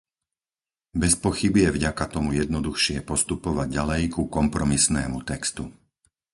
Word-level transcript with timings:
Bezpochyby 1.03 1.59
je 1.69 1.71
vďaka 1.77 2.05
tomu 2.15 2.29
jednoduchšie 2.41 2.97
postupovať 3.11 3.67
ďalej 3.77 4.03
ku 4.17 4.23
kompromisnému 4.37 5.19
textu. 5.31 5.65